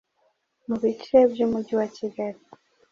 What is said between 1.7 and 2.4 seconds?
wa Kigari